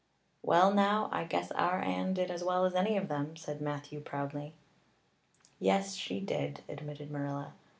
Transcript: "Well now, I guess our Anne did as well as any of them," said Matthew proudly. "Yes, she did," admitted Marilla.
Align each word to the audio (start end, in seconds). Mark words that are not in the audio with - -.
"Well 0.41 0.73
now, 0.73 1.09
I 1.11 1.25
guess 1.25 1.51
our 1.51 1.79
Anne 1.79 2.15
did 2.15 2.31
as 2.31 2.43
well 2.43 2.65
as 2.65 2.73
any 2.73 2.97
of 2.97 3.07
them," 3.07 3.35
said 3.35 3.61
Matthew 3.61 3.99
proudly. 3.99 4.55
"Yes, 5.59 5.93
she 5.93 6.19
did," 6.19 6.61
admitted 6.67 7.11
Marilla. 7.11 7.53